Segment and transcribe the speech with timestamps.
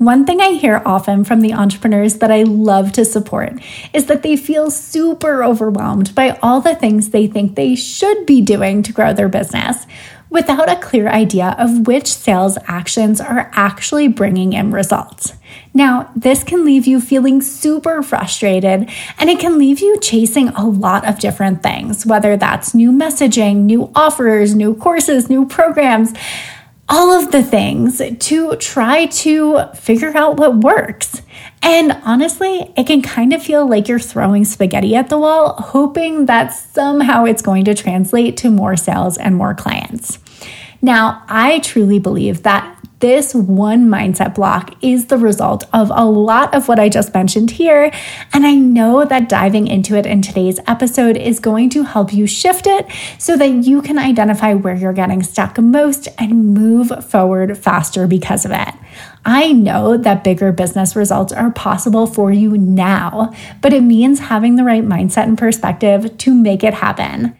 [0.00, 3.52] One thing I hear often from the entrepreneurs that I love to support
[3.92, 8.40] is that they feel super overwhelmed by all the things they think they should be
[8.40, 9.86] doing to grow their business
[10.30, 15.34] without a clear idea of which sales actions are actually bringing in results.
[15.74, 18.88] Now, this can leave you feeling super frustrated
[19.18, 23.64] and it can leave you chasing a lot of different things, whether that's new messaging,
[23.64, 26.14] new offers, new courses, new programs
[26.90, 31.22] all of the things to try to figure out what works.
[31.62, 36.26] And honestly, it can kind of feel like you're throwing spaghetti at the wall, hoping
[36.26, 40.18] that somehow it's going to translate to more sales and more clients.
[40.82, 46.54] Now, I truly believe that this one mindset block is the result of a lot
[46.54, 47.90] of what I just mentioned here.
[48.32, 52.26] And I know that diving into it in today's episode is going to help you
[52.26, 52.86] shift it
[53.18, 58.44] so that you can identify where you're getting stuck most and move forward faster because
[58.44, 58.74] of it.
[59.24, 64.56] I know that bigger business results are possible for you now, but it means having
[64.56, 67.39] the right mindset and perspective to make it happen.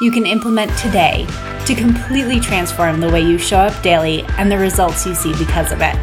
[0.00, 1.24] you can implement today
[1.66, 5.70] to completely transform the way you show up daily and the results you see because
[5.70, 5.94] of it.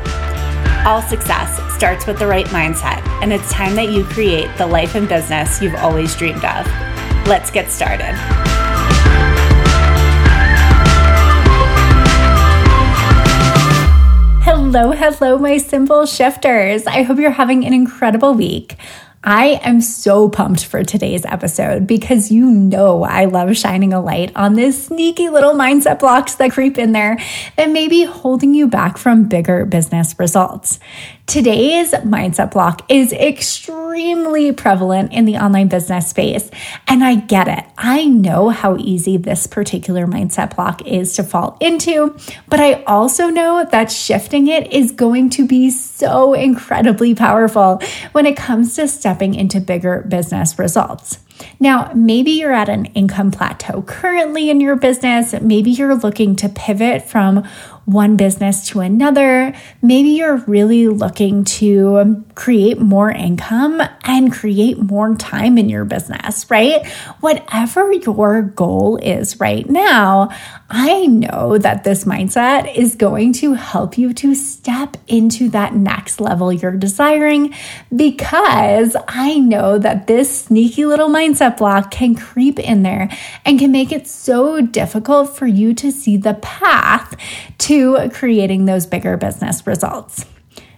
[0.85, 4.95] All success starts with the right mindset, and it's time that you create the life
[4.95, 6.65] and business you've always dreamed of.
[7.27, 8.15] Let's get started.
[14.43, 16.87] Hello, hello, my simple shifters.
[16.87, 18.77] I hope you're having an incredible week.
[19.23, 24.31] I am so pumped for today's episode because you know I love shining a light
[24.35, 27.19] on these sneaky little mindset blocks that creep in there
[27.55, 30.79] that may be holding you back from bigger business results.
[31.31, 36.51] Today's mindset block is extremely prevalent in the online business space,
[36.89, 37.63] and I get it.
[37.77, 42.17] I know how easy this particular mindset block is to fall into,
[42.49, 47.81] but I also know that shifting it is going to be so incredibly powerful
[48.11, 51.19] when it comes to stepping into bigger business results.
[51.59, 55.33] Now, maybe you're at an income plateau currently in your business.
[55.41, 57.47] Maybe you're looking to pivot from
[57.85, 59.53] one business to another.
[59.81, 66.49] Maybe you're really looking to create more income and create more time in your business,
[66.49, 66.85] right?
[67.19, 70.29] Whatever your goal is right now,
[70.69, 76.21] I know that this mindset is going to help you to step into that next
[76.21, 77.53] level you're desiring
[77.93, 83.09] because I know that this sneaky little mindset block can creep in there
[83.43, 87.15] and can make it so difficult for you to see the path
[87.57, 87.70] to
[88.13, 90.25] creating those bigger business results.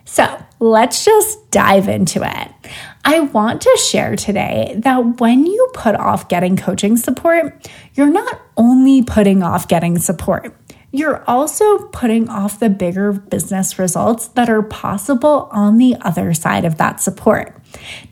[0.06, 2.72] So let's just dive into it.
[3.06, 8.42] I want to share today that when you put off getting coaching support, you're not
[8.56, 10.56] only putting off getting support,
[10.92, 16.66] you're also putting off the bigger business results that are possible on the other side
[16.66, 17.60] of that support.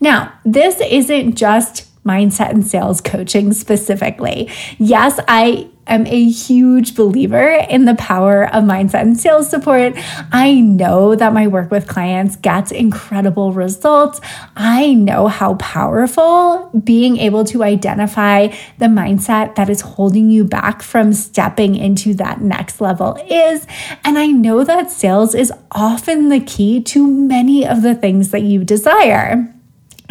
[0.00, 4.50] Now, this isn't just mindset and sales coaching specifically.
[4.78, 9.94] Yes, I am a huge believer in the power of mindset and sales support.
[10.32, 14.20] I know that my work with clients gets incredible results.
[14.56, 18.48] I know how powerful being able to identify
[18.78, 23.66] the mindset that is holding you back from stepping into that next level is.
[24.04, 28.42] And I know that sales is often the key to many of the things that
[28.42, 29.52] you desire.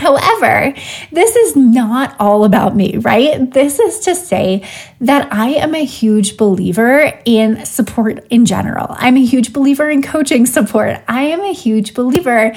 [0.02, 0.74] However,
[1.12, 3.52] this is not all about me, right?
[3.52, 4.68] This is to say
[5.00, 8.88] that I am a huge believer in support in general.
[8.90, 11.00] I'm a huge believer in coaching support.
[11.08, 12.52] I am a huge believer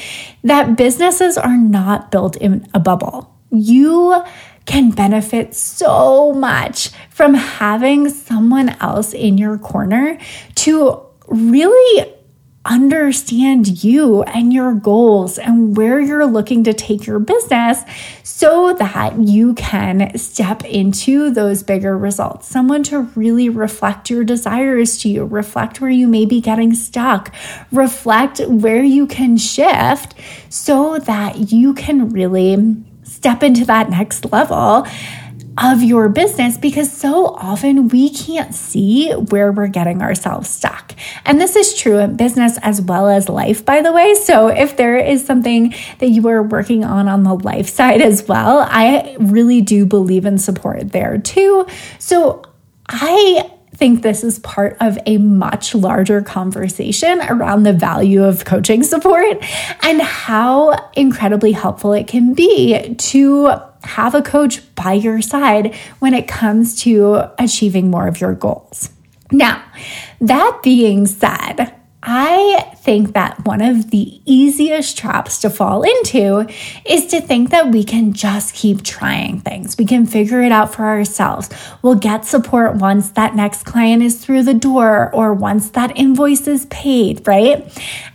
[0.44, 3.30] that businesses are not built in a bubble.
[3.50, 4.24] You
[4.64, 10.16] can benefit so much from having someone else in your corner
[10.54, 10.98] to
[11.28, 12.14] really
[12.64, 17.82] understand you and your goals and where you're looking to take your business
[18.22, 22.48] so that you can step into those bigger results.
[22.48, 27.34] Someone to really reflect your desires to you, reflect where you may be getting stuck,
[27.70, 30.14] reflect where you can shift
[30.48, 34.86] so that you can really step into that next level
[35.58, 40.94] of your business because so often we can't see where we're getting ourselves stuck.
[41.24, 44.14] And this is true in business as well as life, by the way.
[44.14, 48.26] So if there is something that you are working on on the life side as
[48.26, 51.66] well, I really do believe in support there too.
[51.98, 52.42] So
[52.88, 58.82] I think this is part of a much larger conversation around the value of coaching
[58.82, 59.38] support
[59.82, 63.52] and how incredibly helpful it can be to
[63.84, 68.90] have a coach by your side when it comes to achieving more of your goals.
[69.30, 69.62] Now,
[70.20, 71.74] that being said,
[72.06, 76.46] I think that one of the easiest traps to fall into
[76.84, 79.78] is to think that we can just keep trying things.
[79.78, 81.48] We can figure it out for ourselves.
[81.80, 86.46] We'll get support once that next client is through the door or once that invoice
[86.46, 87.66] is paid, right?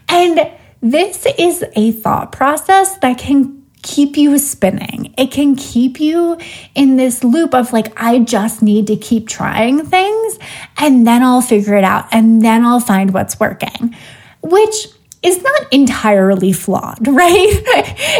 [0.07, 0.51] And
[0.81, 5.13] this is a thought process that can keep you spinning.
[5.17, 6.37] It can keep you
[6.75, 10.39] in this loop of like, I just need to keep trying things
[10.77, 13.95] and then I'll figure it out and then I'll find what's working,
[14.41, 14.87] which
[15.21, 17.61] is not entirely flawed, right?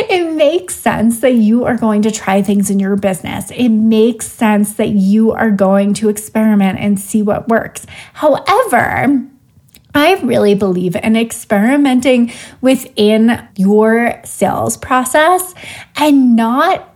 [0.10, 3.52] it makes sense that you are going to try things in your business.
[3.52, 7.86] It makes sense that you are going to experiment and see what works.
[8.14, 9.29] However,
[10.00, 12.32] I really believe in experimenting
[12.62, 15.54] within your sales process
[15.98, 16.89] and not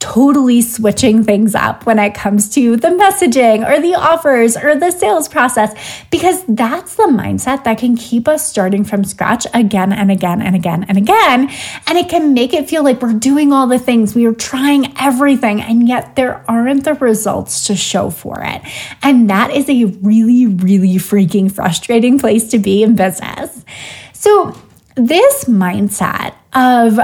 [0.00, 4.90] totally switching things up when it comes to the messaging or the offers or the
[4.90, 5.72] sales process,
[6.10, 10.56] because that's the mindset that can keep us starting from scratch again and again and
[10.56, 11.50] again and again.
[11.86, 14.96] And it can make it feel like we're doing all the things, we are trying
[14.98, 18.62] everything, and yet there aren't the results to show for it.
[19.02, 23.64] And that is a really, really freaking frustrating place to be in business.
[24.14, 24.58] So,
[24.96, 26.98] this mindset of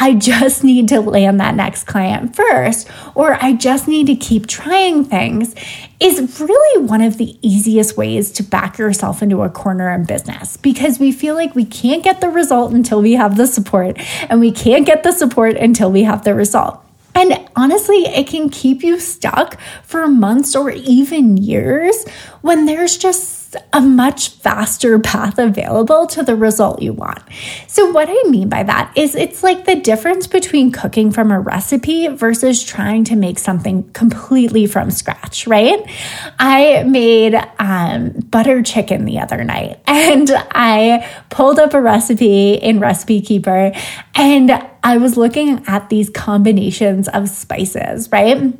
[0.00, 4.46] I just need to land that next client first, or I just need to keep
[4.46, 5.54] trying things
[6.00, 10.56] is really one of the easiest ways to back yourself into a corner in business
[10.56, 13.98] because we feel like we can't get the result until we have the support,
[14.30, 16.82] and we can't get the support until we have the result.
[17.14, 22.06] And honestly, it can keep you stuck for months or even years
[22.40, 23.39] when there's just
[23.72, 27.20] a much faster path available to the result you want.
[27.66, 31.40] So, what I mean by that is it's like the difference between cooking from a
[31.40, 35.84] recipe versus trying to make something completely from scratch, right?
[36.38, 42.80] I made um, butter chicken the other night and I pulled up a recipe in
[42.80, 43.72] Recipe Keeper
[44.14, 44.50] and
[44.82, 48.54] I was looking at these combinations of spices, right?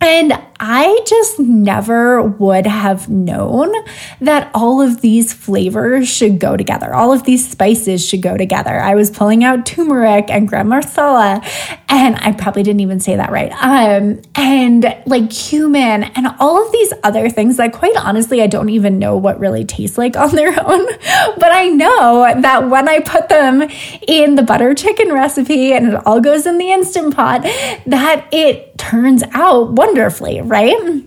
[0.00, 3.74] And I just never would have known
[4.20, 6.94] that all of these flavors should go together.
[6.94, 8.80] All of these spices should go together.
[8.80, 11.46] I was pulling out turmeric and gram masala,
[11.88, 13.52] and I probably didn't even say that right.
[13.52, 18.70] Um, and like cumin and all of these other things that, quite honestly, I don't
[18.70, 20.86] even know what really tastes like on their own.
[21.38, 23.62] But I know that when I put them
[24.06, 28.76] in the butter chicken recipe and it all goes in the instant pot, that it
[28.78, 31.04] turns out wonderfully, right?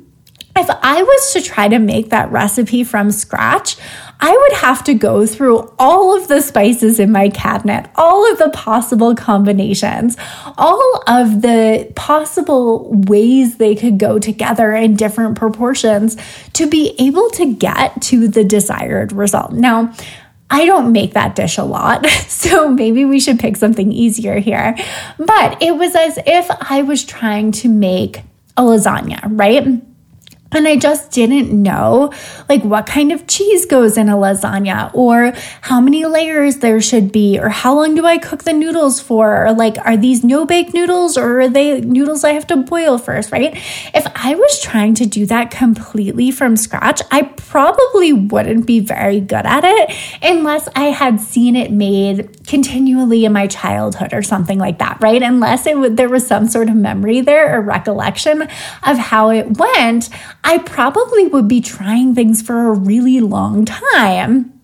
[0.55, 3.77] If I was to try to make that recipe from scratch,
[4.19, 8.37] I would have to go through all of the spices in my cabinet, all of
[8.37, 10.17] the possible combinations,
[10.57, 16.17] all of the possible ways they could go together in different proportions
[16.53, 19.53] to be able to get to the desired result.
[19.53, 19.93] Now,
[20.49, 24.75] I don't make that dish a lot, so maybe we should pick something easier here.
[25.17, 28.23] But it was as if I was trying to make
[28.59, 29.81] a lasagna, right?
[30.51, 32.11] And I just didn't know
[32.47, 37.11] like what kind of cheese goes in a lasagna or how many layers there should
[37.11, 40.45] be or how long do I cook the noodles for or like are these no
[40.45, 43.55] bake noodles or are they noodles I have to boil first, right?
[43.93, 49.19] If I was trying to do that completely from scratch, I probably wouldn't be very
[49.19, 54.57] good at it unless I had seen it made continually in my childhood or something
[54.57, 55.21] like that, right?
[55.21, 58.41] Unless it would, there was some sort of memory there or recollection
[58.83, 60.09] of how it went.
[60.43, 64.58] I probably would be trying things for a really long time.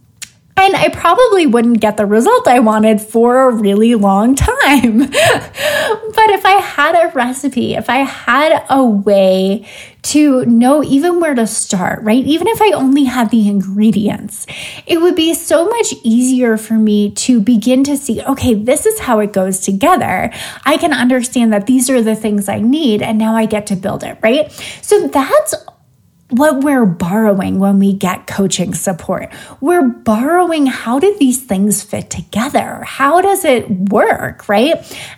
[0.57, 4.99] And I probably wouldn't get the result I wanted for a really long time.
[4.99, 9.67] but if I had a recipe, if I had a way
[10.03, 12.23] to know even where to start, right?
[12.23, 14.45] Even if I only had the ingredients,
[14.85, 18.99] it would be so much easier for me to begin to see, okay, this is
[18.99, 20.31] how it goes together.
[20.63, 23.75] I can understand that these are the things I need, and now I get to
[23.75, 24.51] build it, right?
[24.81, 25.55] So that's
[26.29, 29.31] what we're borrowing when we get coaching support.
[29.61, 32.83] We're borrowing how do these things fit together?
[32.83, 34.73] How does it work, right?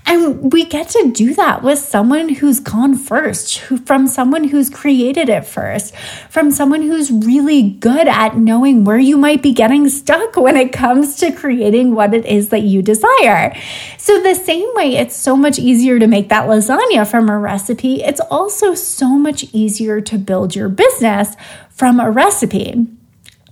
[0.05, 4.69] And we get to do that with someone who's gone first, who, from someone who's
[4.69, 5.95] created it first,
[6.29, 10.73] from someone who's really good at knowing where you might be getting stuck when it
[10.73, 13.55] comes to creating what it is that you desire.
[13.97, 18.03] So, the same way it's so much easier to make that lasagna from a recipe,
[18.03, 21.35] it's also so much easier to build your business business
[21.69, 22.87] from a recipe.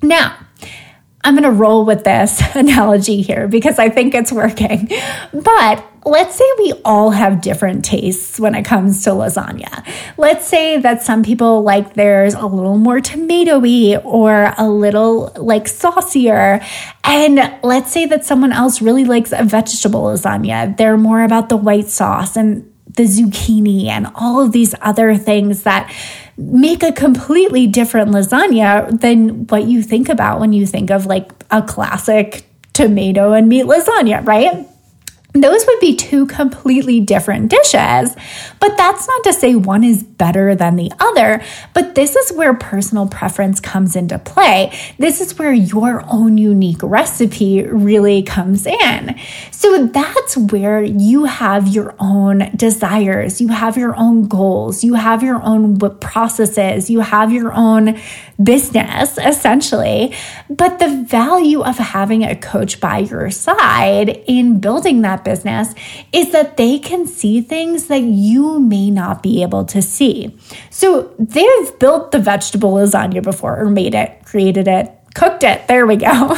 [0.01, 0.37] Now,
[1.23, 4.89] I'm going to roll with this analogy here because I think it's working.
[5.33, 9.83] But let's say we all have different tastes when it comes to lasagna.
[10.17, 15.67] Let's say that some people like theirs a little more tomatoey or a little like
[15.67, 16.61] saucier.
[17.03, 20.77] And let's say that someone else really likes a vegetable lasagna.
[20.77, 25.63] They're more about the white sauce and the zucchini and all of these other things
[25.63, 25.91] that
[26.37, 31.31] make a completely different lasagna than what you think about when you think of like
[31.51, 34.67] a classic tomato and meat lasagna, right?
[35.35, 38.15] Those would be two completely different dishes,
[38.61, 41.43] but that's not to say one is better than the other.
[41.73, 44.71] But this is where personal preference comes into play.
[44.97, 49.19] This is where your own unique recipe really comes in.
[49.51, 55.21] So that's where you have your own desires, you have your own goals, you have
[55.21, 57.99] your own processes, you have your own
[58.41, 60.15] business, essentially.
[60.49, 65.75] But the value of having a coach by your side in building that business
[66.13, 70.37] is that they can see things that you may not be able to see.
[70.69, 75.67] So they've built the vegetable lasagna before, or made it, created it, cooked it.
[75.67, 76.37] There we go.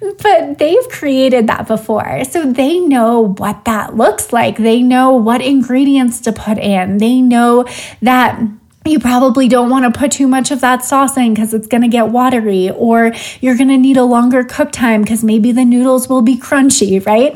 [0.00, 2.24] but they've created that before.
[2.24, 4.56] So they know what that looks like.
[4.56, 6.98] They know what ingredients to put in.
[6.98, 7.66] They know
[8.02, 8.40] that
[8.88, 11.82] you probably don't want to put too much of that sauce in because it's going
[11.82, 15.64] to get watery, or you're going to need a longer cook time because maybe the
[15.64, 17.32] noodles will be crunchy, right?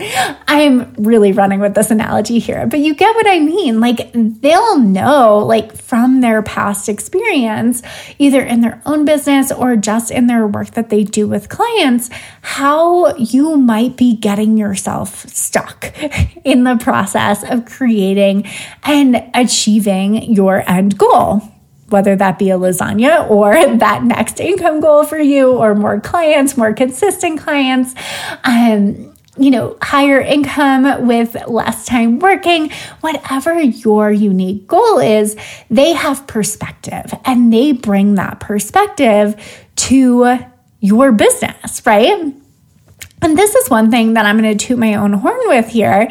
[0.49, 3.81] I'm really running with this analogy here, but you get what I mean.
[3.81, 7.83] Like they'll know, like from their past experience,
[8.19, 12.11] either in their own business or just in their work that they do with clients,
[12.41, 15.93] how you might be getting yourself stuck
[16.45, 18.49] in the process of creating
[18.85, 21.42] and achieving your end goal
[21.93, 26.57] whether that be a lasagna or that next income goal for you or more clients,
[26.57, 27.95] more consistent clients.
[28.45, 32.71] Um, you know, higher income with less time working,
[33.01, 35.37] whatever your unique goal is,
[35.71, 39.35] they have perspective and they bring that perspective
[39.77, 40.39] to
[40.81, 42.35] your business, right?
[43.23, 46.11] And this is one thing that I'm going to toot my own horn with here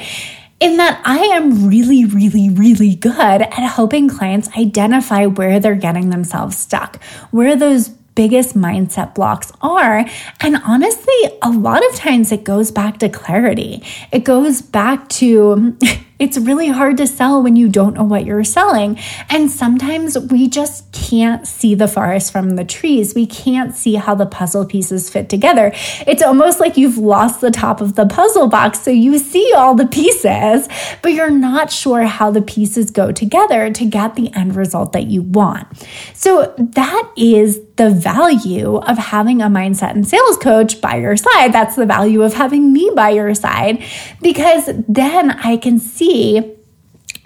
[0.62, 6.12] in that I am really, really, really good at helping clients identify where they're getting
[6.12, 10.06] themselves stuck, where those biggest mindset blocks are.
[10.39, 13.84] And honestly, a lot of times it goes back to clarity.
[14.12, 15.75] It goes back to
[16.21, 18.99] It's really hard to sell when you don't know what you're selling.
[19.27, 23.15] And sometimes we just can't see the forest from the trees.
[23.15, 25.71] We can't see how the puzzle pieces fit together.
[26.05, 28.81] It's almost like you've lost the top of the puzzle box.
[28.81, 30.69] So you see all the pieces,
[31.01, 35.07] but you're not sure how the pieces go together to get the end result that
[35.07, 35.65] you want.
[36.13, 41.51] So that is the value of having a mindset and sales coach by your side.
[41.51, 43.83] That's the value of having me by your side
[44.21, 46.11] because then I can see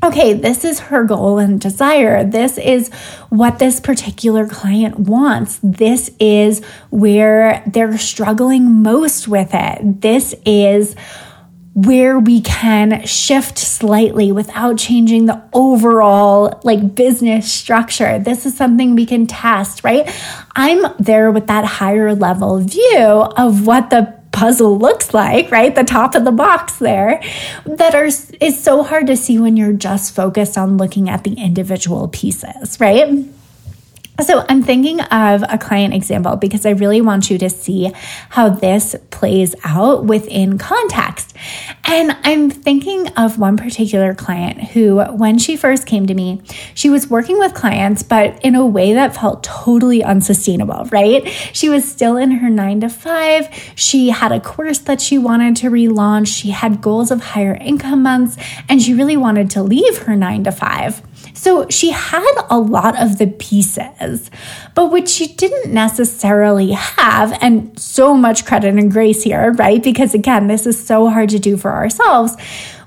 [0.03, 2.23] okay, this is her goal and desire.
[2.23, 2.89] This is
[3.29, 5.59] what this particular client wants.
[5.63, 10.01] This is where they're struggling most with it.
[10.01, 10.95] This is
[11.73, 18.17] where we can shift slightly without changing the overall like business structure.
[18.17, 20.09] This is something we can test, right?
[20.55, 25.73] I'm there with that higher level view of what the puzzle looks like, right?
[25.73, 27.23] The top of the box there
[27.65, 31.33] that are is so hard to see when you're just focused on looking at the
[31.33, 33.25] individual pieces, right?
[34.21, 37.91] So, I'm thinking of a client example because I really want you to see
[38.29, 41.35] how this plays out within context.
[41.83, 46.41] And I'm thinking of one particular client who, when she first came to me,
[46.73, 51.27] she was working with clients, but in a way that felt totally unsustainable, right?
[51.51, 53.53] She was still in her nine to five.
[53.75, 56.27] She had a course that she wanted to relaunch.
[56.27, 58.37] She had goals of higher income months,
[58.69, 61.01] and she really wanted to leave her nine to five.
[61.35, 64.31] So she had a lot of the pieces,
[64.73, 69.83] but what she didn't necessarily have, and so much credit and grace here, right?
[69.83, 72.35] Because again, this is so hard to do for ourselves.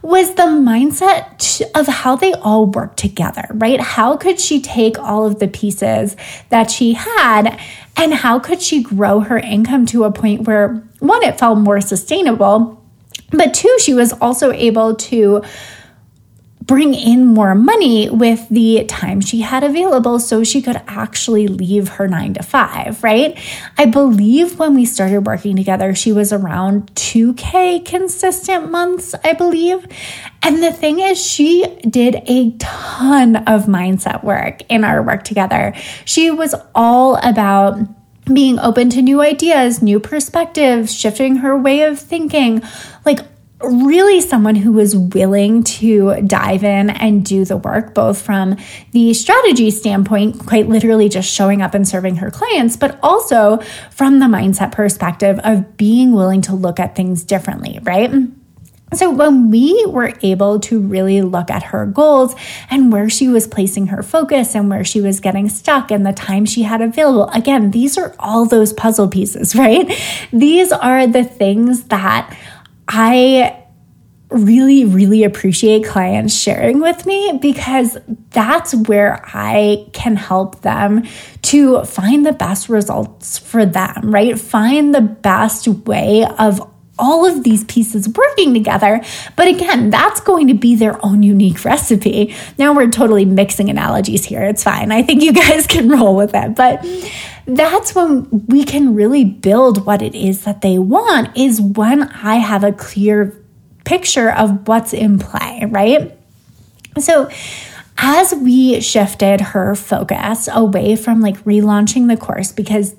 [0.00, 3.81] was the mindset of how they all work together, right?
[3.81, 6.17] How could she take all of the pieces
[6.49, 7.61] that she had
[7.97, 11.81] and how could she grow her income to a point where one, it felt more
[11.81, 12.83] sustainable,
[13.31, 15.43] but two, she was also able to
[16.68, 21.88] bring in more money with the time she had available so she could actually leave
[21.88, 23.38] her nine to five, right?
[23.78, 29.87] I believe when we started working together, she was around 2K consistent months, I believe.
[30.42, 35.72] And the thing is, she did a ton of mindset work in our work together.
[36.04, 37.78] She was all about
[38.26, 42.62] being open to new ideas, new perspectives, shifting her way of thinking,
[43.06, 43.20] like
[43.60, 48.56] really someone who was willing to dive in and do the work, both from
[48.92, 53.58] the strategy standpoint, quite literally just showing up and serving her clients, but also
[53.90, 58.12] from the mindset perspective of being willing to look at things differently, right?
[58.94, 62.34] So, when we were able to really look at her goals
[62.70, 66.14] and where she was placing her focus and where she was getting stuck and the
[66.14, 69.90] time she had available, again, these are all those puzzle pieces, right?
[70.32, 72.34] These are the things that
[72.88, 73.64] I
[74.30, 77.97] really, really appreciate clients sharing with me because
[78.30, 81.07] that's where I can help them
[81.42, 84.38] to find the best results for them, right?
[84.38, 86.61] Find the best way of
[86.99, 89.00] all of these pieces working together.
[89.37, 92.35] But again, that's going to be their own unique recipe.
[92.59, 94.42] Now we're totally mixing analogies here.
[94.42, 94.90] It's fine.
[94.90, 96.54] I think you guys can roll with it.
[96.54, 96.85] But
[97.49, 102.37] that's when we can really build what it is that they want is when I
[102.37, 103.43] have a clear
[103.85, 106.14] picture of what's in play, right?
[106.99, 107.31] So,
[107.97, 112.95] as we shifted her focus away from like relaunching the course, because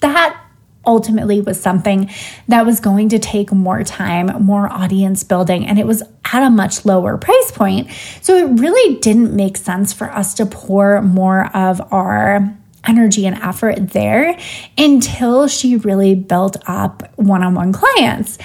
[0.00, 0.40] that
[0.86, 2.10] ultimately was something
[2.48, 6.02] that was going to take more time, more audience building, and it was
[6.32, 7.90] at a much lower price point.
[8.22, 13.36] So it really didn't make sense for us to pour more of our energy and
[13.36, 14.38] effort there
[14.78, 18.38] until she really built up one on one clients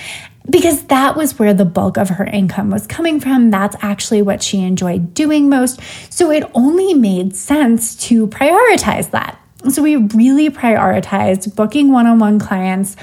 [0.50, 3.50] because that was where the bulk of her income was coming from.
[3.50, 5.80] That's actually what she enjoyed doing most.
[6.12, 9.40] So it only made sense to prioritize that.
[9.70, 12.96] So we really prioritized booking one on one clients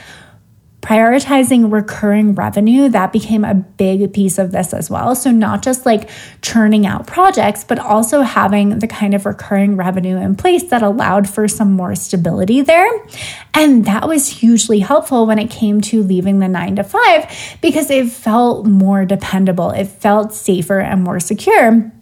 [0.83, 5.15] prioritizing recurring revenue that became a big piece of this as well.
[5.15, 6.11] So not just like
[6.43, 11.31] churning out projects but also having the kind of recurring revenue in place that allowed
[11.31, 12.91] for some more stability there.
[13.55, 17.89] And that was hugely helpful when it came to leaving the 9 to 5 because
[17.89, 19.71] it felt more dependable.
[19.71, 21.93] It felt safer and more secure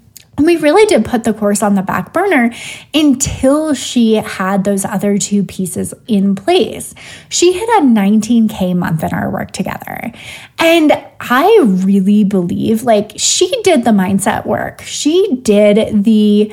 [0.46, 2.52] we really did put the course on the back burner
[2.94, 6.94] until she had those other two pieces in place.
[7.28, 10.12] She hit a 19K month in our work together.
[10.58, 14.82] And I really believe like she did the mindset work.
[14.82, 16.52] She did the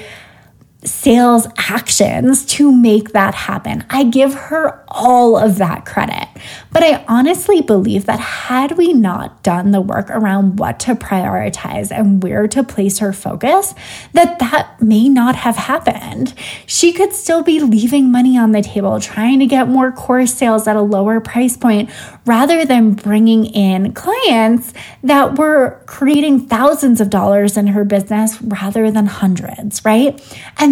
[0.87, 3.85] sales actions to make that happen.
[3.89, 6.27] I give her all of that credit.
[6.71, 11.91] But I honestly believe that had we not done the work around what to prioritize
[11.91, 13.73] and where to place her focus,
[14.13, 16.33] that that may not have happened.
[16.65, 20.67] She could still be leaving money on the table, trying to get more course sales
[20.67, 21.89] at a lower price point
[22.25, 24.73] rather than bringing in clients
[25.03, 30.21] that were creating thousands of dollars in her business rather than hundreds, right?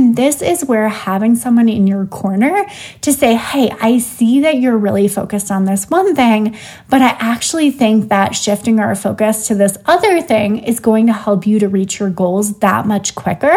[0.06, 2.64] And this is where having someone in your corner
[3.02, 6.56] to say, Hey, I see that you're really focused on this one thing,
[6.92, 11.14] but I actually think that shifting our focus to this other thing is going to
[11.14, 13.56] help you to reach your goals that much quicker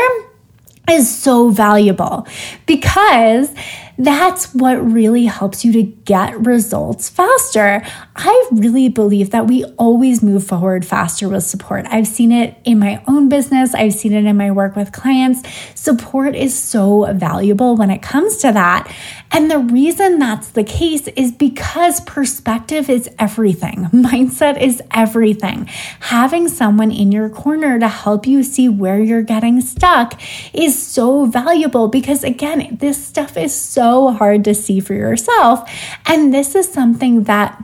[0.91, 2.27] is so valuable.
[2.65, 3.51] Because
[3.99, 7.83] that's what really helps you to get results faster.
[8.15, 11.85] I really believe that we always move forward faster with support.
[11.89, 15.43] I've seen it in my own business, I've seen it in my work with clients.
[15.75, 18.95] Support is so valuable when it comes to that.
[19.33, 25.67] And the reason that's the case is because perspective is everything, mindset is everything.
[26.01, 30.21] Having someone in your corner to help you see where you're getting stuck
[30.55, 35.69] is so valuable because, again, this stuff is so so hard to see for yourself.
[36.07, 37.63] And this is something that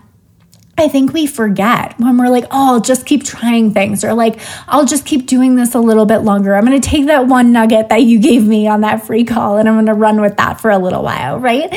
[0.77, 4.41] I think we forget when we're like, oh, I'll just keep trying things, or like,
[4.67, 6.55] I'll just keep doing this a little bit longer.
[6.55, 9.59] I'm going to take that one nugget that you gave me on that free call
[9.59, 11.71] and I'm going to run with that for a little while, right?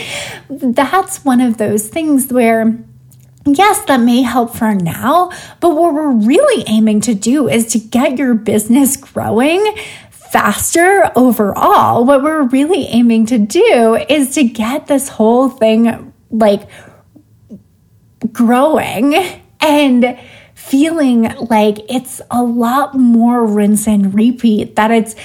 [0.50, 2.76] That's one of those things where,
[3.46, 7.80] yes, that may help for now, but what we're really aiming to do is to
[7.80, 9.78] get your business growing
[10.38, 12.06] faster overall.
[12.06, 16.70] What we're really aiming to do is to get this whole thing like
[18.32, 19.16] growing
[19.60, 20.20] and
[20.54, 25.16] feeling like it's a lot more rinse and repeat, that it's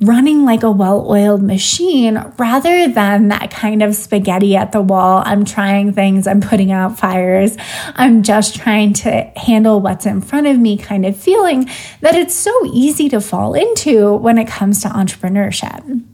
[0.00, 5.22] running like a well oiled machine rather than that kind of spaghetti at the wall.
[5.24, 7.56] I'm trying things, I'm putting out fires,
[7.94, 11.68] I'm just trying to handle what's in front of me kind of feeling
[12.00, 16.04] that it's so easy to fall into when it comes to entrepreneurship.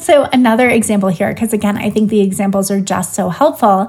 [0.00, 3.88] So, another example here, because again, I think the examples are just so helpful.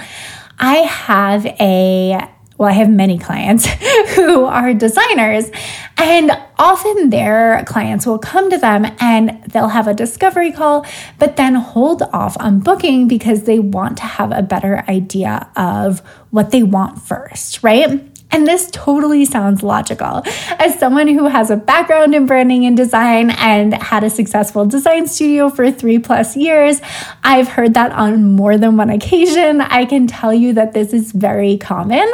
[0.60, 3.66] I have a well, I have many clients
[4.16, 5.52] who are designers,
[5.98, 10.86] and often their clients will come to them and they'll have a discovery call,
[11.20, 16.00] but then hold off on booking because they want to have a better idea of
[16.32, 18.04] what they want first, right?
[18.30, 20.24] And this totally sounds logical.
[20.60, 25.08] As someone who has a background in branding and design and had a successful design
[25.08, 26.82] studio for three plus years,
[27.24, 29.62] I've heard that on more than one occasion.
[29.62, 32.06] I can tell you that this is very common.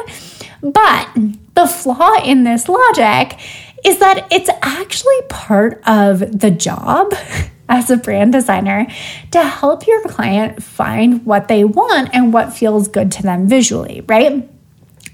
[0.63, 1.09] But
[1.55, 3.37] the flaw in this logic
[3.85, 7.13] is that it's actually part of the job
[7.69, 8.87] as a brand designer
[9.31, 14.03] to help your client find what they want and what feels good to them visually,
[14.07, 14.49] right?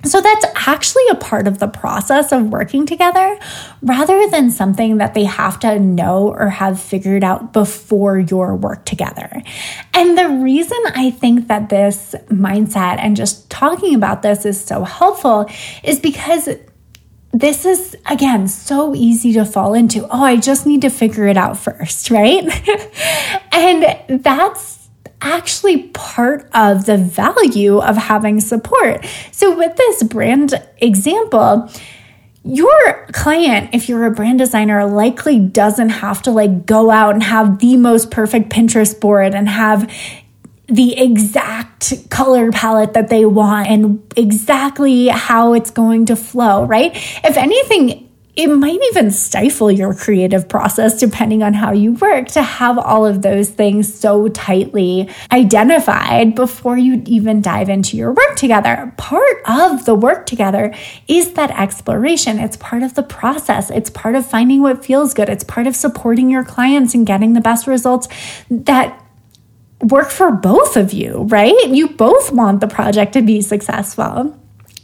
[0.06, 3.38] So that's actually a part of the process of working together
[3.82, 8.86] rather than something that they have to know or have figured out before your work
[8.86, 9.42] together.
[9.94, 14.84] And the reason I think that this mindset and just talking about this is so
[14.86, 15.50] helpful
[15.84, 16.48] is because
[17.32, 20.08] this is again so easy to fall into.
[20.08, 22.44] Oh, I just need to figure it out first, right?
[23.52, 24.79] and that's
[25.22, 29.06] actually part of the value of having support.
[29.32, 31.70] So, with this brand example,
[32.44, 37.24] your client, if you're a brand designer, likely doesn't have to like go out and
[37.24, 39.92] have the most perfect Pinterest board and have
[40.68, 46.92] the exact color palette that they want and exactly how it's going to flow, right?
[47.24, 48.09] If anything,
[48.40, 53.06] it might even stifle your creative process depending on how you work to have all
[53.06, 58.94] of those things so tightly identified before you even dive into your work together.
[58.96, 60.74] Part of the work together
[61.10, 62.40] is that exploration.
[62.40, 63.70] It's part of the process.
[63.70, 65.28] It's part of finding what feels good.
[65.28, 68.08] It's part of supporting your clients and getting the best results
[68.50, 69.06] that
[69.82, 71.68] work for both of you, right?
[71.68, 74.39] You both want the project to be successful.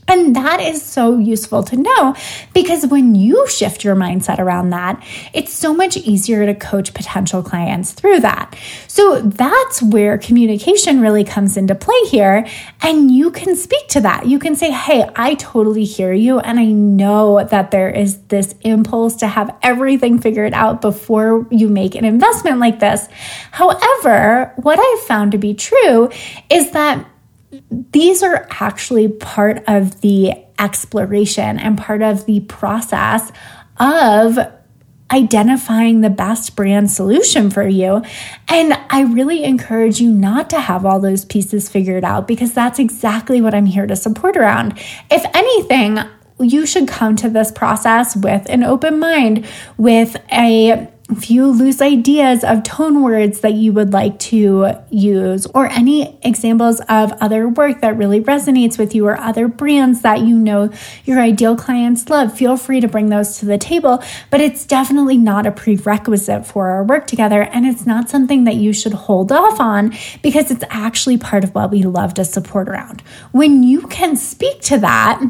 [0.08, 2.16] And that is so useful to know
[2.54, 7.42] because when you shift your mindset around that, it's so much easier to coach potential
[7.42, 8.56] clients through that.
[8.88, 12.48] So that's where communication really comes into play here.
[12.82, 14.28] And you can speak to that.
[14.28, 16.40] You can say, Hey, I totally hear you.
[16.40, 21.68] And I know that there is this impulse to have everything figured out before you
[21.68, 23.08] make an investment like this.
[23.52, 26.10] However, what I've found to be true
[26.50, 27.06] is that
[27.92, 33.32] these are actually part of the exploration and part of the process
[33.78, 34.38] of
[35.12, 38.02] identifying the best brand solution for you.
[38.48, 42.80] And I really encourage you not to have all those pieces figured out because that's
[42.80, 44.78] exactly what I'm here to support around.
[45.12, 46.00] If anything,
[46.40, 49.46] you should come to this process with an open mind,
[49.78, 55.68] with a few loose ideas of tone words that you would like to use, or
[55.68, 60.36] any examples of other work that really resonates with you, or other brands that you
[60.36, 60.72] know
[61.04, 64.04] your ideal clients love, feel free to bring those to the table.
[64.32, 67.44] But it's definitely not a prerequisite for our work together.
[67.44, 71.54] And it's not something that you should hold off on because it's actually part of
[71.54, 73.02] what we love to support around.
[73.32, 75.22] When you can speak to that,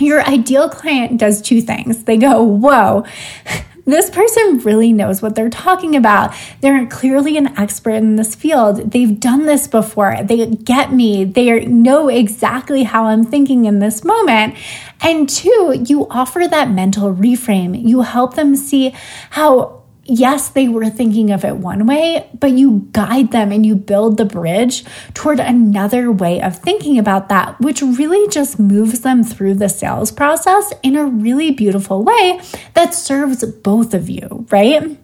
[0.00, 2.04] your ideal client does two things.
[2.04, 3.04] They go, Whoa,
[3.84, 6.34] this person really knows what they're talking about.
[6.60, 8.92] They're clearly an expert in this field.
[8.92, 10.18] They've done this before.
[10.22, 11.24] They get me.
[11.24, 14.56] They know exactly how I'm thinking in this moment.
[15.00, 17.80] And two, you offer that mental reframe.
[17.86, 18.94] You help them see
[19.30, 23.74] how yes, they were thinking of it one way, but you guide them and you
[23.74, 29.24] build the bridge toward another way of thinking about that, which really just moves them
[29.24, 32.40] through the sales process in a really beautiful way
[32.74, 34.98] that serves both of you, right?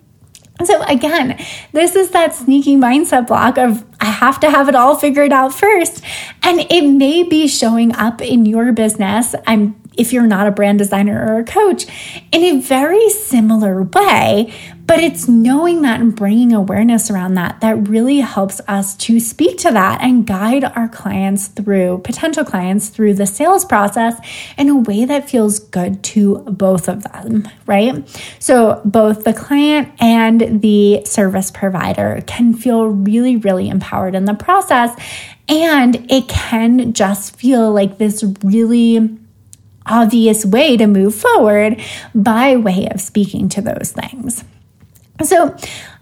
[0.64, 4.94] So, again, this is that sneaky mindset block of I have to have it all
[4.94, 6.04] figured out first.
[6.42, 9.34] And it may be showing up in your business.
[9.46, 11.86] I'm if you're not a brand designer or a coach
[12.32, 14.52] in a very similar way.
[14.90, 19.56] But it's knowing that and bringing awareness around that that really helps us to speak
[19.58, 24.18] to that and guide our clients through, potential clients through the sales process
[24.58, 28.04] in a way that feels good to both of them, right?
[28.40, 34.34] So both the client and the service provider can feel really, really empowered in the
[34.34, 35.00] process.
[35.48, 39.16] And it can just feel like this really
[39.86, 41.80] obvious way to move forward
[42.12, 44.42] by way of speaking to those things.
[45.22, 45.56] So,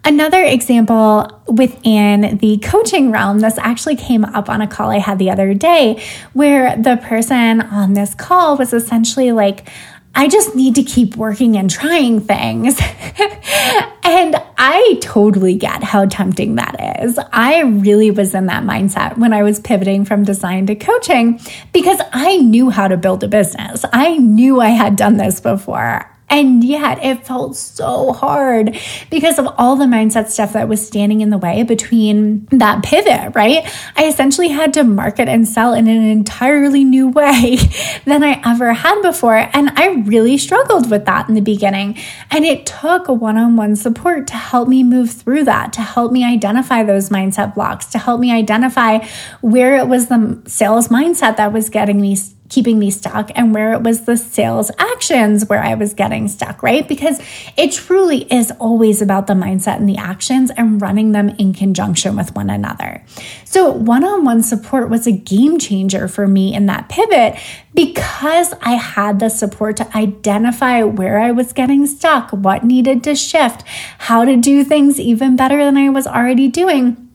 [0.05, 5.19] Another example within the coaching realm, this actually came up on a call I had
[5.19, 6.03] the other day
[6.33, 9.69] where the person on this call was essentially like,
[10.15, 12.81] I just need to keep working and trying things.
[14.03, 17.19] and I totally get how tempting that is.
[17.31, 21.41] I really was in that mindset when I was pivoting from design to coaching
[21.73, 23.85] because I knew how to build a business.
[23.93, 26.11] I knew I had done this before.
[26.31, 28.79] And yet it felt so hard
[29.11, 33.35] because of all the mindset stuff that was standing in the way between that pivot,
[33.35, 33.65] right?
[33.97, 37.57] I essentially had to market and sell in an entirely new way
[38.05, 39.49] than I ever had before.
[39.53, 41.97] And I really struggled with that in the beginning.
[42.31, 45.83] And it took a one on one support to help me move through that, to
[45.83, 49.05] help me identify those mindset blocks, to help me identify
[49.41, 52.17] where it was the sales mindset that was getting me
[52.49, 56.63] keeping me stuck and where it was the sales actions where I was getting stuck,
[56.63, 56.87] right?
[56.87, 57.21] Because
[57.57, 62.17] it truly is always about the mindset and the actions and running them in conjunction
[62.17, 63.05] with one another.
[63.45, 67.39] So one on one support was a game changer for me in that pivot
[67.75, 73.15] because I had the support to identify where I was getting stuck, what needed to
[73.15, 73.63] shift,
[73.99, 77.08] how to do things even better than I was already doing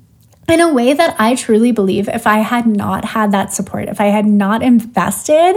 [0.49, 4.01] in a way that I truly believe if I had not had that support, if
[4.01, 5.55] I had not invested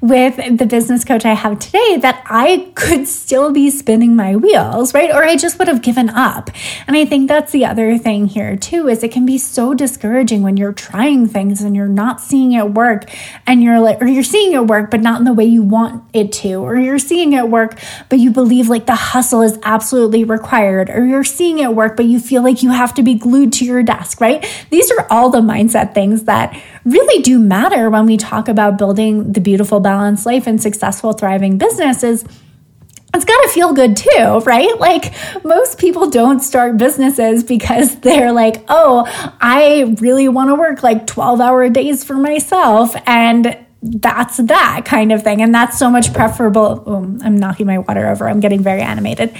[0.00, 4.92] with the business coach I have today, that I could still be spinning my wheels,
[4.92, 5.10] right?
[5.10, 6.50] Or I just would have given up.
[6.86, 10.42] And I think that's the other thing here too, is it can be so discouraging
[10.42, 13.10] when you're trying things and you're not seeing it work
[13.46, 16.04] and you're like, or you're seeing it work, but not in the way you want
[16.12, 17.78] it to, or you're seeing it work,
[18.10, 22.04] but you believe like the hustle is absolutely required, or you're seeing it work, but
[22.04, 24.25] you feel like you have to be glued to your desk, right?
[24.26, 24.66] Right?
[24.70, 29.32] These are all the mindset things that really do matter when we talk about building
[29.32, 32.24] the beautiful, balanced life and successful, thriving businesses
[33.14, 34.78] it's got to feel good too, right?
[34.78, 39.06] Like most people don't start businesses because they're like, oh,
[39.40, 42.94] I really want to work like 12 hour days for myself.
[43.06, 45.40] And that's that kind of thing.
[45.40, 46.82] And that's so much preferable.
[46.86, 48.28] Oh, I'm knocking my water over.
[48.28, 49.34] I'm getting very animated.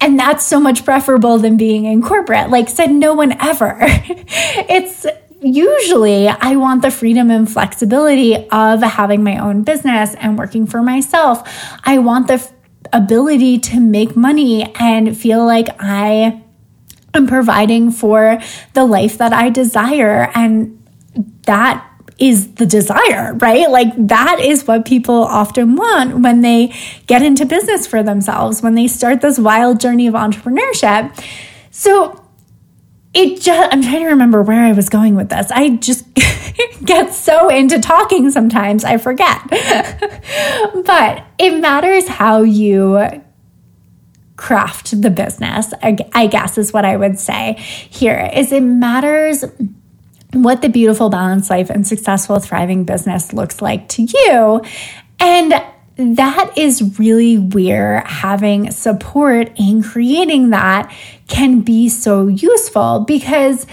[0.00, 2.50] And that's so much preferable than being in corporate.
[2.50, 3.78] Like said no one ever.
[3.80, 5.06] it's
[5.40, 10.82] usually I want the freedom and flexibility of having my own business and working for
[10.82, 11.48] myself.
[11.84, 12.52] I want the f-
[12.92, 16.42] ability to make money and feel like I
[17.12, 18.38] am providing for
[18.72, 20.30] the life that I desire.
[20.34, 20.82] And
[21.42, 21.86] that
[22.18, 23.68] is the desire, right?
[23.68, 26.72] Like that is what people often want when they
[27.06, 31.12] get into business for themselves, when they start this wild journey of entrepreneurship.
[31.70, 32.24] So
[33.14, 35.50] it just, I'm trying to remember where I was going with this.
[35.50, 36.04] I just
[36.84, 39.40] get so into talking sometimes, I forget.
[40.84, 43.22] but it matters how you
[44.36, 49.44] craft the business, I guess is what I would say here is it matters
[50.42, 54.62] what the beautiful, balanced life and successful, thriving business looks like to you.
[55.20, 55.54] And
[55.96, 60.92] that is really where having support in creating that
[61.28, 63.66] can be so useful because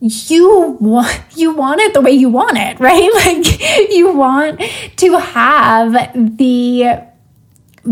[0.00, 4.60] you want you want it the way you want it right like you want
[4.96, 5.92] to have
[6.36, 7.02] the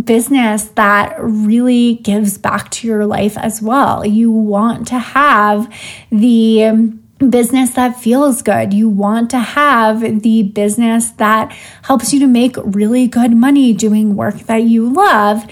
[0.04, 5.72] business that really gives back to your life as well you want to have
[6.10, 8.72] the business that feels good.
[8.72, 14.16] You want to have the business that helps you to make really good money doing
[14.16, 15.44] work that you love.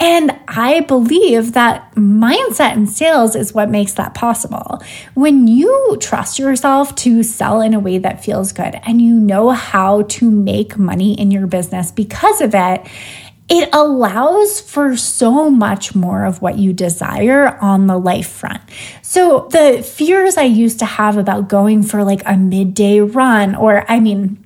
[0.00, 4.80] And I believe that mindset and sales is what makes that possible.
[5.14, 9.50] When you trust yourself to sell in a way that feels good and you know
[9.50, 12.86] how to make money in your business because of it,
[13.48, 18.60] it allows for so much more of what you desire on the life front.
[19.02, 23.90] So the fears I used to have about going for like a midday run, or
[23.90, 24.44] I mean,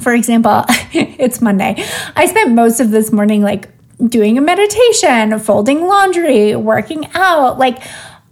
[0.00, 1.84] for example, it's Monday.
[2.14, 3.68] I spent most of this morning like
[4.04, 7.82] doing a meditation, folding laundry, working out, like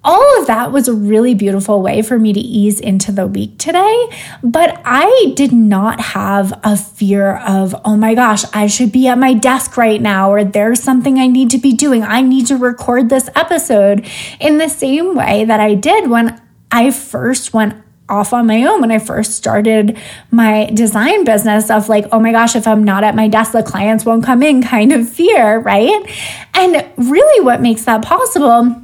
[0.05, 3.59] all of that was a really beautiful way for me to ease into the week
[3.59, 4.09] today.
[4.43, 9.19] But I did not have a fear of, oh my gosh, I should be at
[9.19, 12.03] my desk right now, or there's something I need to be doing.
[12.03, 14.07] I need to record this episode
[14.41, 16.41] in the same way that I did when
[16.71, 17.75] I first went
[18.07, 19.99] off on my own when I first started
[20.31, 23.63] my design business of like, oh my gosh, if I'm not at my desk, the
[23.63, 26.05] clients won't come in kind of fear, right?
[26.53, 28.84] And really, what makes that possible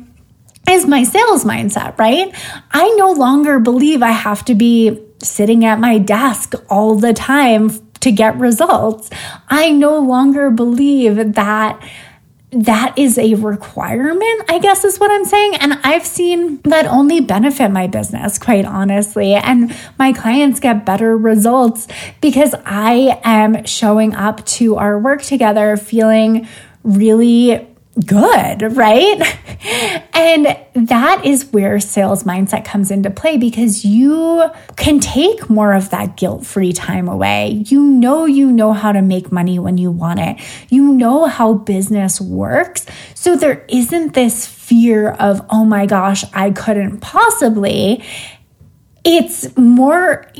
[0.70, 2.34] is my sales mindset, right?
[2.70, 7.70] I no longer believe I have to be sitting at my desk all the time
[8.00, 9.10] to get results,
[9.48, 11.82] I no longer believe that
[12.52, 15.54] that is a requirement, I guess is what I'm saying.
[15.56, 19.34] And I've seen that only benefit my business, quite honestly.
[19.34, 21.86] And my clients get better results
[22.20, 26.48] because I am showing up to our work together feeling
[26.82, 27.68] really
[28.06, 29.20] good, right?
[30.14, 35.90] And that is where sales mindset comes into play because you can take more of
[35.90, 37.64] that guilt free time away.
[37.66, 40.36] You know, you know how to make money when you want it.
[40.68, 42.86] You know how business works.
[43.14, 48.04] So there isn't this fear of, oh my gosh, I couldn't possibly.
[49.04, 50.30] It's more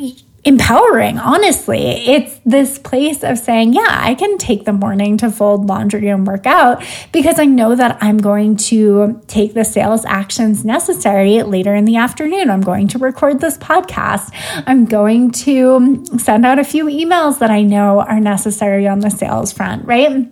[0.44, 2.08] empowering, honestly.
[2.08, 6.26] It's this place of saying, yeah, I can take the morning to fold laundry and
[6.26, 11.74] work out because I know that I'm going to take the sales actions necessary later
[11.74, 12.48] in the afternoon.
[12.48, 14.30] I'm going to record this podcast.
[14.66, 19.10] I'm going to send out a few emails that I know are necessary on the
[19.10, 20.30] sales front, right?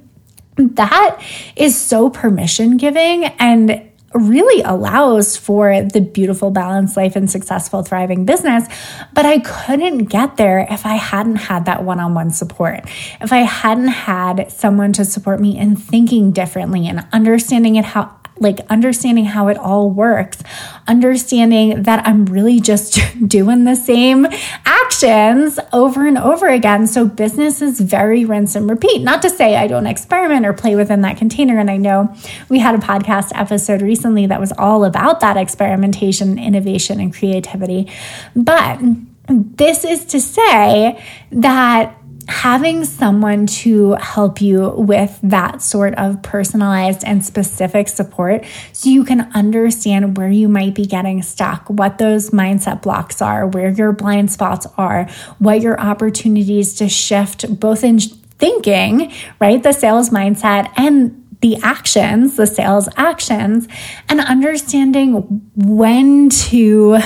[0.57, 1.23] That
[1.55, 8.25] is so permission giving and really allows for the beautiful, balanced life and successful, thriving
[8.25, 8.67] business.
[9.13, 12.81] But I couldn't get there if I hadn't had that one on one support.
[13.21, 18.18] If I hadn't had someone to support me in thinking differently and understanding it how
[18.41, 20.39] like understanding how it all works,
[20.87, 24.27] understanding that I'm really just doing the same
[24.65, 26.87] actions over and over again.
[26.87, 29.03] So business is very rinse and repeat.
[29.03, 31.59] Not to say I don't experiment or play within that container.
[31.59, 32.15] And I know
[32.49, 37.91] we had a podcast episode recently that was all about that experimentation, innovation, and creativity.
[38.35, 38.81] But
[39.29, 41.98] this is to say that
[42.29, 49.03] having someone to help you with that sort of personalized and specific support so you
[49.03, 53.93] can understand where you might be getting stuck, what those mindset blocks are, where your
[53.93, 59.11] blind spots are, what your opportunities to shift both in thinking,
[59.41, 59.63] right?
[59.63, 63.69] The sales mindset and the actions, the sales actions,
[64.09, 66.99] and understanding when to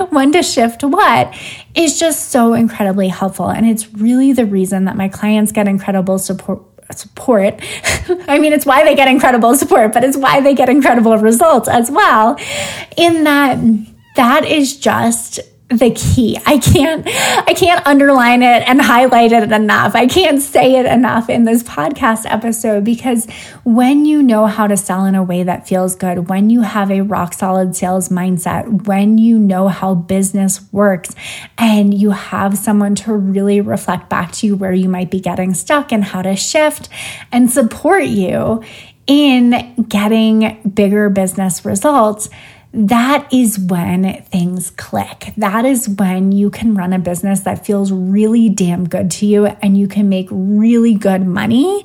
[0.10, 1.34] when to shift what
[1.74, 3.50] is just so incredibly helpful.
[3.50, 7.58] And it's really the reason that my clients get incredible support support.
[8.28, 11.68] I mean, it's why they get incredible support, but it's why they get incredible results
[11.68, 12.38] as well.
[12.96, 13.58] In that,
[14.16, 15.40] that is just
[15.78, 16.38] the key.
[16.46, 19.94] I can't I can't underline it and highlight it enough.
[19.94, 23.26] I can't say it enough in this podcast episode because
[23.64, 26.90] when you know how to sell in a way that feels good, when you have
[26.90, 31.14] a rock solid sales mindset, when you know how business works
[31.58, 35.54] and you have someone to really reflect back to you where you might be getting
[35.54, 36.88] stuck and how to shift
[37.30, 38.62] and support you
[39.06, 42.28] in getting bigger business results
[42.72, 45.32] that is when things click.
[45.36, 49.46] That is when you can run a business that feels really damn good to you
[49.46, 51.84] and you can make really good money.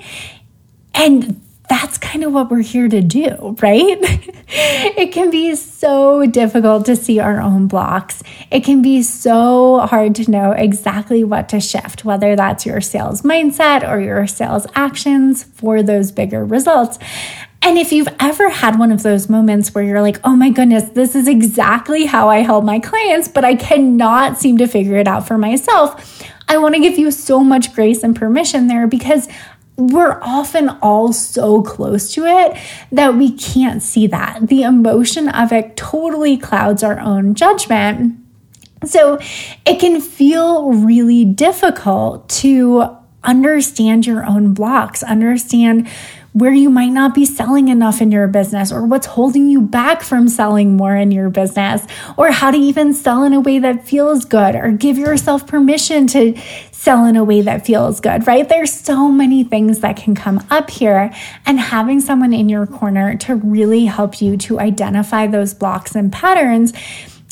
[0.93, 3.97] And that's kind of what we're here to do, right?
[4.47, 8.23] it can be so difficult to see our own blocks.
[8.49, 13.21] It can be so hard to know exactly what to shift, whether that's your sales
[13.23, 16.97] mindset or your sales actions for those bigger results.
[17.67, 20.85] And if you've ever had one of those moments where you're like, oh my goodness,
[20.91, 25.05] this is exactly how I help my clients, but I cannot seem to figure it
[25.05, 29.27] out for myself, I want to give you so much grace and permission there because
[29.75, 32.57] we're often all so close to it
[32.93, 34.47] that we can't see that.
[34.47, 38.17] The emotion of it totally clouds our own judgment.
[38.85, 39.19] So
[39.65, 45.89] it can feel really difficult to understand your own blocks, understand
[46.37, 50.03] where you might not be selling enough in your business or what's holding you back
[50.03, 51.83] from selling more in your business
[52.15, 56.05] or how to even sell in a way that feels good or give yourself permission
[56.05, 56.39] to
[56.71, 58.47] sell in a way that feels good, right?
[58.47, 61.11] There's so many things that can come up here
[61.43, 66.13] and having someone in your corner to really help you to identify those blocks and
[66.13, 66.71] patterns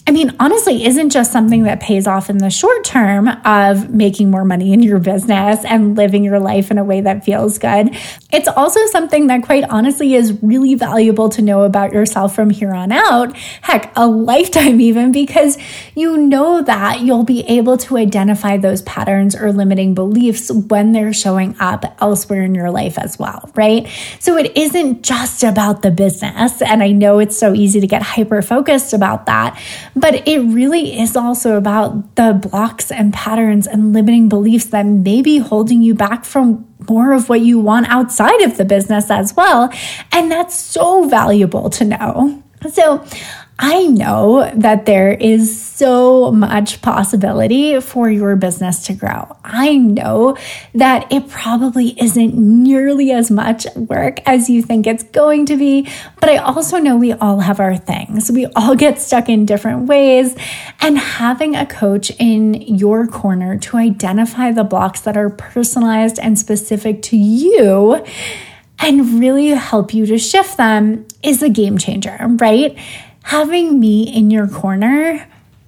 [0.07, 4.29] I mean, honestly, isn't just something that pays off in the short term of making
[4.29, 7.97] more money in your business and living your life in a way that feels good.
[8.31, 12.71] It's also something that, quite honestly, is really valuable to know about yourself from here
[12.71, 13.35] on out.
[13.61, 15.57] Heck, a lifetime even, because
[15.95, 21.13] you know that you'll be able to identify those patterns or limiting beliefs when they're
[21.13, 23.87] showing up elsewhere in your life as well, right?
[24.19, 26.61] So it isn't just about the business.
[26.61, 29.59] And I know it's so easy to get hyper focused about that
[29.95, 35.21] but it really is also about the blocks and patterns and limiting beliefs that may
[35.21, 39.35] be holding you back from more of what you want outside of the business as
[39.35, 39.71] well.
[40.11, 42.43] And that's so valuable to know.
[42.71, 43.05] So,
[43.57, 49.37] I know that there is so much possibility for your business to grow.
[49.45, 50.35] I know
[50.73, 55.87] that it probably isn't nearly as much work as you think it's going to be,
[56.19, 58.29] but I also know we all have our things.
[58.29, 60.35] We all get stuck in different ways,
[60.81, 66.37] and having a coach in your corner to identify the blocks that are personalized and
[66.37, 68.03] specific to you
[68.79, 72.77] and really help you to shift them is a game changer, right?
[73.25, 75.27] Having me in your corner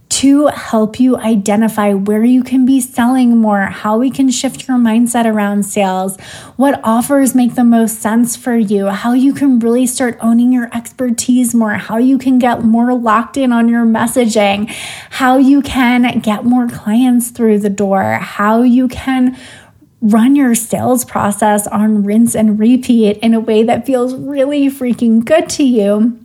[0.09, 4.77] to help you identify where you can be selling more, how we can shift your
[4.77, 6.19] mindset around sales,
[6.55, 10.69] what offers make the most sense for you, how you can really start owning your
[10.71, 14.69] expertise more, how you can get more locked in on your messaging,
[15.09, 19.35] how you can get more clients through the door, how you can
[19.99, 25.25] run your sales process on rinse and repeat in a way that feels really freaking
[25.25, 26.19] good to you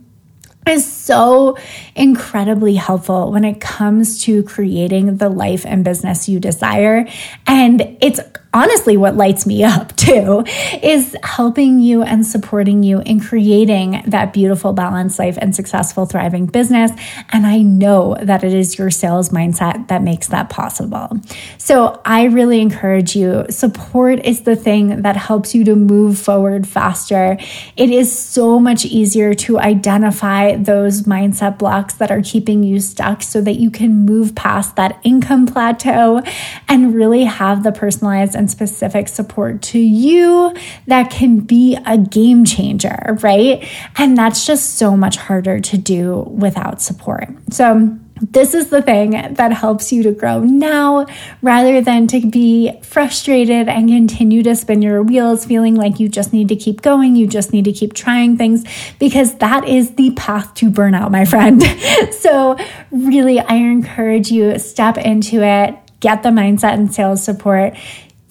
[0.67, 1.57] is so
[1.95, 7.07] incredibly helpful when it comes to creating the life and business you desire.
[7.47, 8.19] And it's
[8.53, 10.43] honestly what lights me up too
[10.81, 16.45] is helping you and supporting you in creating that beautiful balanced life and successful thriving
[16.45, 16.91] business.
[17.31, 21.19] And i know that it is your sales mindset that makes that possible.
[21.57, 26.67] So i really encourage you support is the thing that helps you to move forward
[26.67, 27.37] faster.
[27.75, 33.23] It is so much easier to identify those mindset blocks that are keeping you stuck
[33.23, 36.21] so that you can move past that income plateau
[36.67, 40.55] and really have the personalized and specific support to you
[40.87, 43.67] that can be a game changer, right?
[43.97, 47.27] And that's just so much harder to do without support.
[47.51, 47.97] So,
[48.31, 51.05] this is the thing that helps you to grow now
[51.41, 56.31] rather than to be frustrated and continue to spin your wheels feeling like you just
[56.31, 58.63] need to keep going, you just need to keep trying things
[58.99, 61.61] because that is the path to burnout, my friend.
[62.13, 62.57] so,
[62.91, 67.75] really, I encourage you step into it, get the mindset and sales support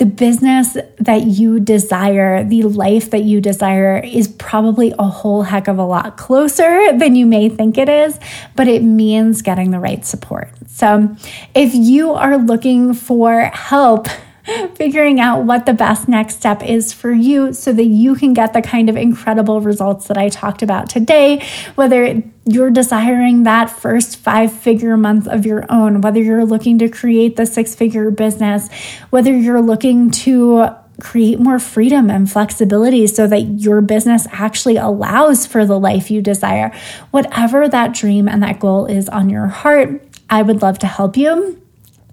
[0.02, 5.68] the business that you desire, the life that you desire is probably a whole heck
[5.68, 8.18] of a lot closer than you may think it is,
[8.56, 10.50] but it means getting the right support.
[10.66, 11.14] So
[11.54, 14.08] if you are looking for help,
[14.74, 18.52] figuring out what the best next step is for you so that you can get
[18.52, 24.16] the kind of incredible results that I talked about today, whether you're desiring that first
[24.16, 28.68] five figure month of your own, whether you're looking to create the six figure business,
[29.10, 30.70] whether you're looking to
[31.00, 36.20] create more freedom and flexibility so that your business actually allows for the life you
[36.20, 36.72] desire.
[37.10, 41.16] Whatever that dream and that goal is on your heart, I would love to help
[41.16, 41.61] you.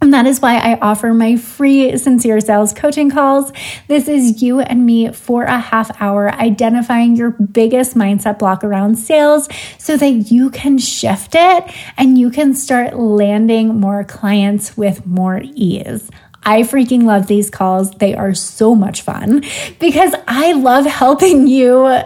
[0.02, 3.52] And that is why I offer my free sincere sales coaching calls.
[3.88, 8.96] This is you and me for a half hour identifying your biggest mindset block around
[8.96, 11.64] sales so that you can shift it
[11.98, 16.10] and you can start landing more clients with more ease.
[16.44, 17.92] I freaking love these calls.
[17.92, 19.44] They are so much fun
[19.80, 22.02] because I love helping you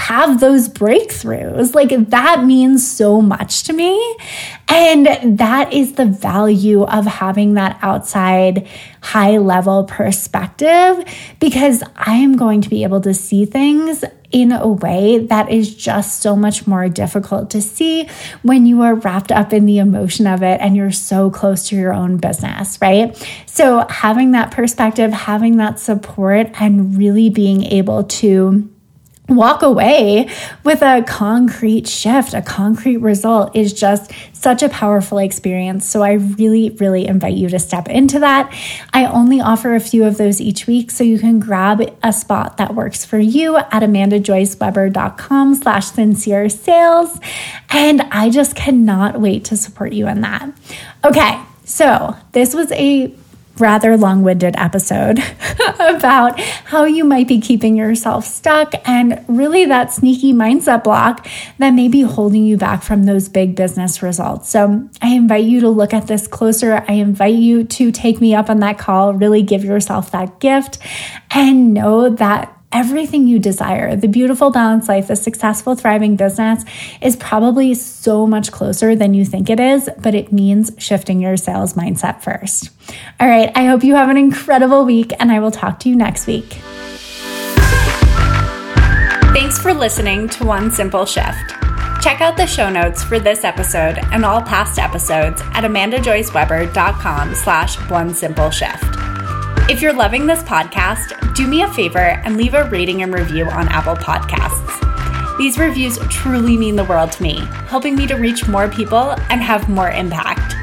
[0.00, 1.74] have those breakthroughs.
[1.74, 4.16] Like that means so much to me.
[4.66, 8.66] And that is the value of having that outside
[9.02, 11.04] high level perspective
[11.38, 15.74] because I am going to be able to see things in a way that is
[15.74, 18.08] just so much more difficult to see
[18.42, 21.76] when you are wrapped up in the emotion of it and you're so close to
[21.76, 23.16] your own business, right?
[23.46, 28.70] So, having that perspective, having that support, and really being able to
[29.36, 30.28] walk away
[30.64, 35.86] with a concrete shift, a concrete result is just such a powerful experience.
[35.86, 38.52] So I really, really invite you to step into that.
[38.92, 42.56] I only offer a few of those each week, so you can grab a spot
[42.56, 47.18] that works for you at amandajoyceweber.com slash sincere sales.
[47.68, 50.50] And I just cannot wait to support you in that.
[51.04, 51.40] Okay.
[51.64, 53.14] So, this was a
[53.60, 55.18] rather long winded episode
[55.80, 61.26] about how you might be keeping yourself stuck and really that sneaky mindset block
[61.58, 64.48] that may be holding you back from those big business results.
[64.48, 66.84] So I invite you to look at this closer.
[66.88, 70.78] I invite you to take me up on that call, really give yourself that gift
[71.30, 76.64] and know that everything you desire, the beautiful balanced life, the successful, thriving business
[77.00, 81.36] is probably so much closer than you think it is, but it means shifting your
[81.36, 82.70] sales mindset first.
[83.18, 85.96] All right, I hope you have an incredible week, and I will talk to you
[85.96, 86.58] next week.
[89.32, 91.50] Thanks for listening to One Simple Shift.
[92.00, 97.76] Check out the show notes for this episode and all past episodes at amandajoyceweber.com slash
[97.90, 98.99] one simple shift.
[99.70, 103.44] If you're loving this podcast, do me a favor and leave a rating and review
[103.44, 105.38] on Apple Podcasts.
[105.38, 107.36] These reviews truly mean the world to me,
[107.68, 110.56] helping me to reach more people and have more impact.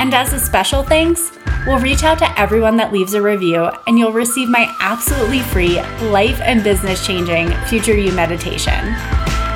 [0.00, 1.32] And as a special thanks,
[1.66, 5.74] we'll reach out to everyone that leaves a review and you'll receive my absolutely free
[6.08, 8.86] life and business changing Future You meditation.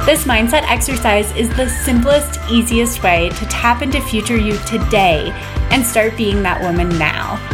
[0.05, 5.30] This mindset exercise is the simplest, easiest way to tap into future you today
[5.70, 7.53] and start being that woman now.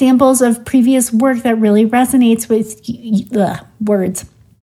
[0.00, 2.80] Examples of previous work that really resonates with
[3.36, 4.24] ugh, words?